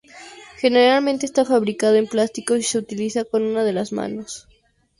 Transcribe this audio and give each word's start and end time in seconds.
Generalmente 0.59 1.27
está 1.27 1.45
fabricado 1.45 1.93
en 1.93 2.07
plástico, 2.07 2.55
y 2.55 2.63
se 2.63 2.79
utiliza 2.79 3.23
con 3.23 3.43
una 3.43 3.63
de 3.63 3.71
las 3.73 3.91
manos. 3.91 4.47